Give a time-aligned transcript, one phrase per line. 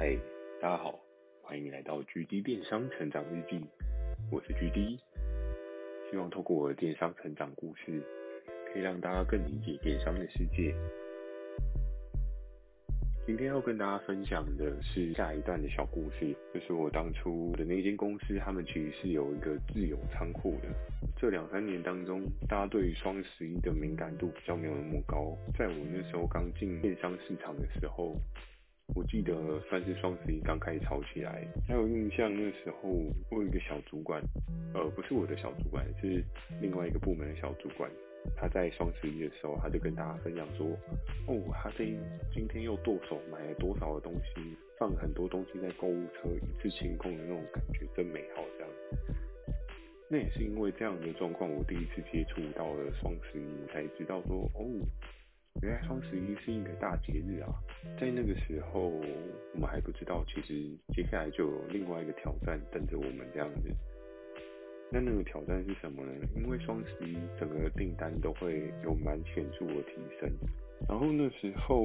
[0.00, 0.16] 嗨，
[0.62, 0.96] 大家好，
[1.42, 3.60] 欢迎来到 GD 电商成长日记，
[4.30, 4.96] 我是 GD，
[6.08, 8.00] 希望透过我的电商成长故事，
[8.72, 10.72] 可以让大家更理解电商的世界。
[13.26, 20.68] 今天要跟大家分享的是下一段的小故事，就是我当初的那间公司，他们其实是有一个自有仓库的。
[21.16, 25.36] 这两三年当中，大家对于双十一的敏感度比较没有那么高。
[25.58, 28.14] 在我那时候刚进电商市场的时候，
[28.94, 32.88] 我记得算是双十一刚开始炒起来，还有印象那时候
[33.30, 34.22] 我有一个小主管，
[34.74, 36.24] 呃，不是我的小主管，是
[36.60, 37.90] 另外一个部门的小主管。
[38.36, 40.66] 他在双十一的时候，他就跟大家分享说
[41.28, 41.84] ：“哦，他这
[42.32, 48.70] 今天又剁手买了多少的东西，放很多东西在购物车，一次清空的那种感觉真美好。”这样，
[50.10, 54.66] 那也是因为这样的状况，我第一次接触到了双十一，才知道说：“哦，
[55.62, 57.48] 原来双十一是一个大节日啊！”
[57.98, 60.54] 在那个时候，我们还不知道，其实
[60.94, 63.70] 接下来就有另外一个挑战等着我们这样子。
[64.90, 66.12] 那那个挑战是什么呢？
[66.34, 70.30] 因为双十一整个订单都会有蛮显著的提升，
[70.88, 71.82] 然后那时候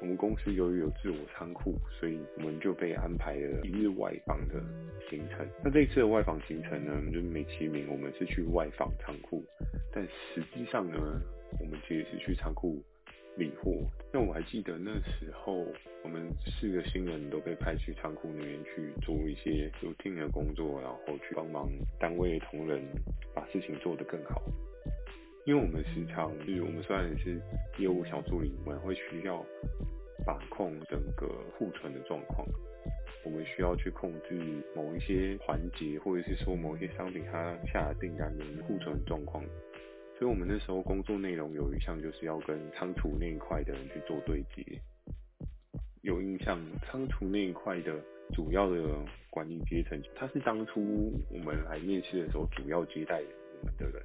[0.00, 4.60] 我们公司由于有自我仓库，所以我们就被安排了一日外访的
[5.08, 5.46] 行程。
[5.62, 9.44] 那这一次的外访行程呢，就美其名我们是去外访仓库，
[9.92, 10.98] 但实际上呢，
[11.60, 12.82] 我们其实是去仓库。
[13.38, 13.70] 理货，
[14.10, 15.66] 那我还记得那时候，
[16.02, 21.68] 我们四个新人都被派去仓库那边去做一些 routine 的工作，然后去帮忙
[22.00, 22.82] 单位同仁
[23.34, 24.42] 把事情做得更好。
[25.44, 27.38] 因为我们时常就是我们虽然是
[27.76, 29.44] 业务小助理，我们会需要
[30.24, 32.48] 把控整个库存的状况，
[33.22, 39.44] 我们需要去控制某一些环节，或者是说某一些商品它下订单的库存状况。
[40.18, 44.64] 所以，我们那时候工作内容有一项就是要跟仓储那一块的人去做对接。
[46.00, 47.92] 有印象，仓储那一块的
[48.32, 48.82] 主要的
[49.28, 53.20] 管理阶层，他是当初我们来面试的时候主要接待
[53.60, 54.02] 我们的人。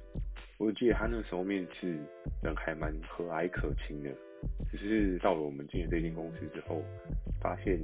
[0.58, 1.96] 我记得他那时候面试
[2.42, 4.10] 人还蛮和蔼可亲的，
[4.70, 6.82] 只是到了我们进了这间公司之后，
[7.40, 7.82] 发现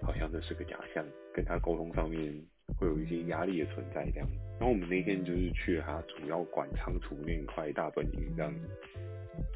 [0.00, 2.32] 好像这是个假象，跟他沟通上面。
[2.78, 8.52] 会有一些压力的存在这样，然后我们那天就是去他主要管仓储那一块大本营这样。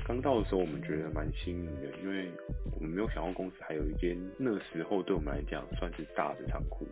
[0.06, 2.28] 刚到的时候我们觉得蛮新颖的，因为
[2.74, 6.86] 我们没有想到公司还有一间那时候对我们来讲算是大的仓库。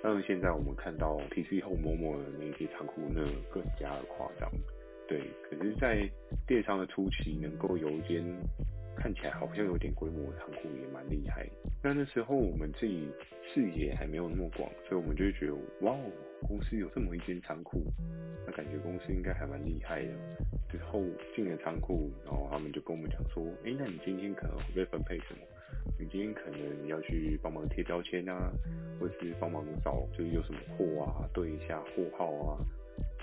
[0.00, 3.22] 但是现在我们看到 PC 后某某的那些仓库，那
[3.52, 4.48] 更加的夸张。
[5.08, 6.08] 对，可是，在
[6.46, 8.22] 电商的初期，能够有一间。
[8.98, 11.46] 看起来好像有点规模的仓库也蛮厉害。
[11.82, 13.08] 那那时候我们自己
[13.54, 16.10] 视野还没有那么广，所以我们就觉得哇哦，
[16.46, 17.80] 公司有这么一间仓库，
[18.44, 20.12] 那感觉公司应该还蛮厉害的。
[20.70, 21.02] 之后
[21.34, 25.40] 进了仓库，然后他们就跟我们讲说，哎，那你今天可能会被分配什么？
[25.98, 28.52] 你今天可能要去帮忙贴标签啊，
[29.00, 32.58] 或是帮忙找就是有什么货啊，对一下货号啊，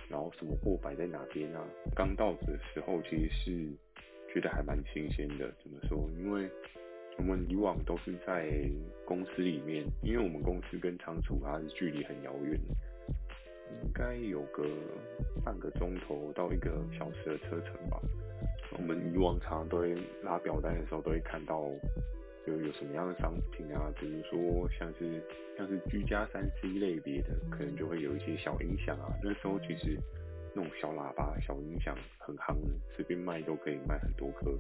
[0.10, 1.62] 然后什么货摆在哪边啊。
[1.96, 3.85] 刚到的时候其实是。
[4.36, 6.10] 觉得还蛮新鲜的，怎么说？
[6.20, 6.50] 因为
[7.18, 8.70] 我们以往都是在
[9.06, 12.60] 公司里面，因为我们公司跟仓储它是距离很遥远，
[13.82, 14.68] 应该有个
[15.46, 17.98] 半个钟头到一个小时的车程吧。
[18.78, 21.72] 我们以往常常都会拉表单的时候，都会看到
[22.46, 25.24] 有有什么样的商品啊，比如说像是
[25.58, 29.16] 像是居家三 C 类别的，可能就会有一些小音响啊。
[29.24, 29.98] 那时候其实。
[30.56, 34.58] 那种小喇叭、小音响很夯的，随便卖都可以卖很多颗，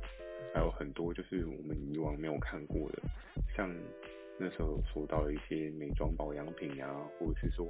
[0.53, 3.01] 还有很多就是我们以往没有看过的，
[3.55, 3.73] 像
[4.37, 7.65] 那时候说到了一些美妆保养品啊，或者是说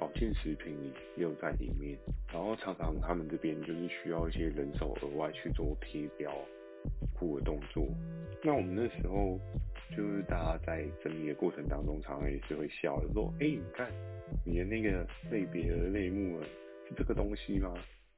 [0.00, 0.76] 保健食品
[1.16, 1.96] 也有在里面。
[2.32, 6.34] 然后常常他们这边就是需要一些人手额外去做贴标、
[7.14, 7.86] 铺的动作。
[8.42, 9.38] 那我们那时候
[9.96, 13.88] 就是大家在整理的过程当中，常常也是会笑，的说：“哎、你看
[14.44, 16.63] 你的那个类别的类目啊。”是
[17.04, 17.74] 这个东西吗？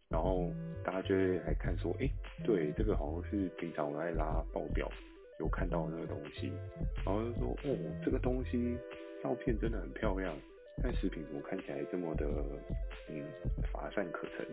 [0.08, 0.52] 然后
[0.84, 2.08] 大家就会来看说，哎，
[2.44, 4.88] 对，这个好像是平常我在拉报表
[5.41, 6.52] 有看到那个东西，
[7.04, 8.78] 然后就说，哦，这个东西
[9.20, 10.32] 照片真的很漂亮，
[10.81, 12.25] 但视频怎么看起来这么的，
[13.11, 13.25] 嗯，
[13.72, 14.46] 乏善可陈。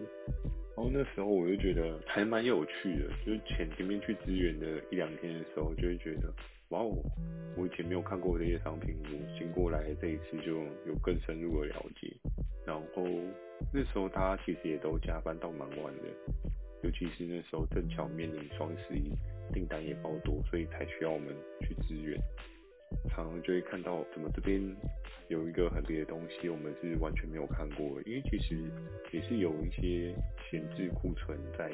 [0.76, 6.34] 然后那时候我就觉得还蛮有趣的，就是前前面去支援的一两天的时候，就会觉得，
[6.70, 6.98] 哇哦，
[7.56, 12.12] 我以前没有看过这些商品，我经过来这一次就有更深入的了解。
[12.66, 13.04] 然后
[13.74, 16.04] 那时候大家其实也都加班到蛮晚的，
[16.84, 19.12] 尤其是那时候正巧面临双十一，
[19.54, 22.20] 订单也爆多，所以才需要我们去支援。
[23.10, 24.62] 常常就会看到怎么这边
[25.28, 28.56] 有一个很别的东西，我们是完全没有看过的，因为其实
[29.12, 30.14] 也是有一些
[30.50, 31.72] 闲置库存在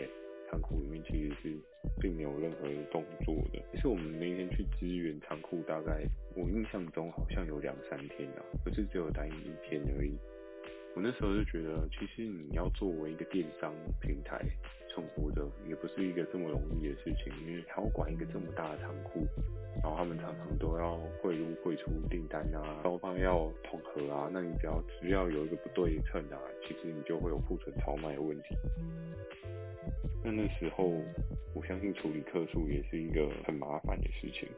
[0.49, 1.57] 仓库里面其实是
[1.99, 3.61] 并没有任何动作的。
[3.73, 6.03] 其实我们那天去支援仓库，大概
[6.35, 10.17] 我印象中好像有两三天啊，不是只有待一天而已。
[10.95, 14.43] 我那时候就觉得，其实你要作为一个电商平台
[14.89, 19.25] 存活着，也不是一个这么容易的事情，因为还要管一个这么大的仓库，
[19.81, 26.37] 然后他们常常都要汇入汇出订单啊，双方要统合啊，那你只要只要有一个不对称啊，
[26.67, 28.57] 其实你就会有库存超卖的问题。
[30.23, 30.91] 那那时候，
[31.53, 34.49] 我相信处理客诉也是一个很麻烦的事情。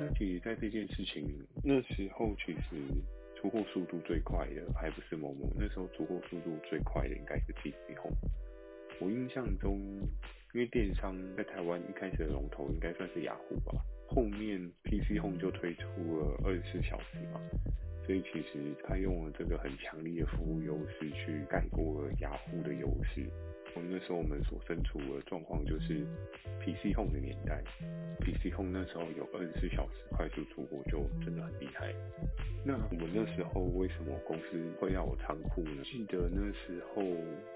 [0.00, 1.28] 那其实，在这件事情
[1.62, 2.76] 那时候，其实。
[3.40, 8.18] 出货速度最快的还不是某某，那时候出货速度最快的应该是 PC Home。
[9.00, 9.78] 我印象中，
[10.52, 15.84] 因为电商在台湾一开始的龙头应该算是雅虎吧，后面 PC Home 就推出
[16.18, 17.40] 了二十四小时嘛，
[18.04, 23.24] 所以其实他用了这个很强力的服务优势去盖过了雅虎的优势。
[23.78, 26.04] 我们那时候我们所身处的状况就是
[26.58, 27.62] PC Home 的年代
[28.18, 31.94] ，PC Home 那时候有二十四小时快速出货，就真的很厉害。
[32.64, 35.84] 那我们那时候为什么公司会要我仓库呢？
[35.84, 37.02] 记得那时候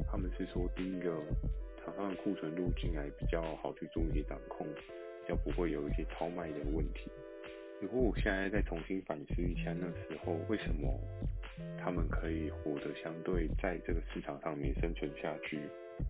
[0.08, 1.10] 他们是说，第一个
[1.84, 4.64] 厂商的库存路径来比较好去做一些掌控，
[5.28, 7.10] 要不会有一些超卖的问题。
[7.80, 10.88] 如果我现在再重新反思一下那时候为什么
[11.80, 15.58] 他们可以活得相对在这个市场上面生存下去。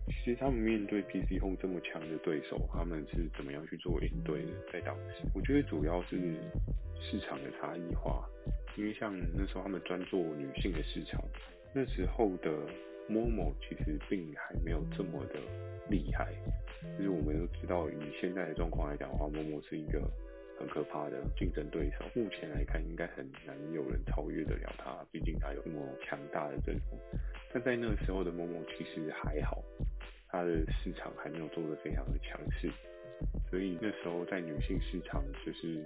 [0.07, 4.51] 其实他们面对 PC Home 这么强的对手，他们是怎么样去做应对的？
[4.71, 6.17] 在当时，我觉得主要是
[7.01, 8.27] 市场的差异化，
[8.77, 11.21] 因为像那时候他们专做女性的市场，
[11.73, 12.49] 那时候的
[13.09, 15.39] Momo 其实并还没有这么的
[15.89, 16.33] 厉害。
[16.97, 20.01] 就是我们都知道，以现在的状况来讲的话，Momo 是一个
[20.59, 22.05] 很可怕的竞争对手。
[22.15, 26.99] 目前来看，应该很难有人超越得了他，毕竟他有那么强大的阵容。
[27.53, 29.63] 但在那个时候的陌陌其实还好，
[30.29, 32.69] 它的市场还没有做得非常的强势，
[33.49, 35.83] 所以那时候在女性市场，就是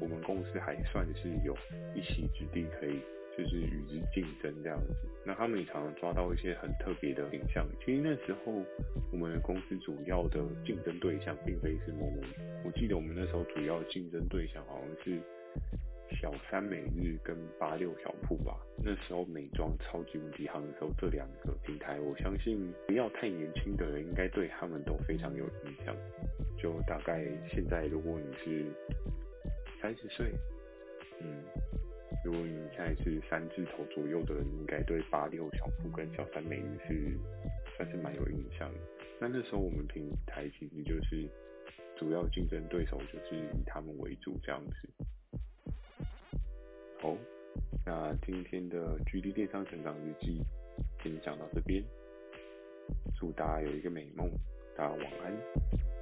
[0.00, 1.56] 我们公司还算是有
[1.94, 3.00] 一席之地，可以
[3.38, 4.94] 就是与之竞争这样子。
[5.24, 7.66] 那他们也常常抓到一些很特别的品项。
[7.84, 8.52] 其实那时候
[9.12, 12.20] 我们的公司主要的竞争对象并非是某某
[12.64, 15.18] 我记得我们那时候主要竞争对象好像是。
[16.22, 25.94] 小三美日跟八六小铺吧，那时候美妆超级无敌夯的时候，这两个平台，我相信不要太年轻的人，应该对他们都非常有印象。
[26.56, 28.64] 就大概现在，如果你是
[29.82, 30.32] 三十岁，
[31.20, 31.44] 嗯，
[32.24, 37.18] 如果你现在是三字头左右的人，应该对八六小铺跟小三美女是
[37.76, 38.70] 算是蛮有印象。
[39.20, 41.28] 那那时候我们平台其实就是
[41.96, 45.04] 主要竞争对手，就是以他们为主这样子。
[47.00, 47.16] 好，
[47.86, 50.42] 那今天的 GD 电商成长日记
[51.02, 51.82] 先讲到这边，
[53.16, 54.28] 祝大家有一个美梦，
[54.76, 55.97] 大家晚安。